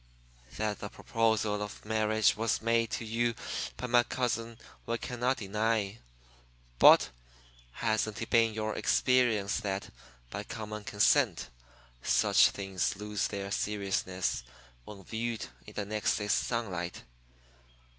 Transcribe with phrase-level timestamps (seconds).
[0.57, 3.35] That the proposal of marriage was made to you
[3.77, 5.99] by my cousin we cannot deny.
[6.79, 7.11] But
[7.73, 9.91] hasn't it been your experience that,
[10.31, 11.49] by common consent,
[12.01, 14.43] such things lose their seriousness
[14.85, 17.03] when viewed in the next day's sunlight?